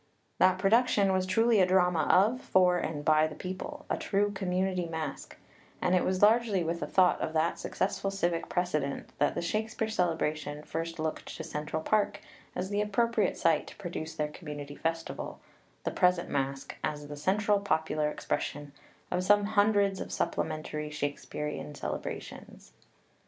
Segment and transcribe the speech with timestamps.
[0.39, 4.31] 1 That production was truly a drama of, for, and by the people a true
[4.31, 5.37] Community Masque;
[5.79, 9.89] and it was largely with the thought of that successful civic precedent that the Shakespeare
[9.89, 12.19] Celebration first looked to Central Park
[12.55, 15.39] as the appropriate site to produce their Community Festival,
[15.83, 18.71] the present Masque, as the central popular expression
[19.11, 22.73] of some hundreds of supplementary Shake spearean celebrations.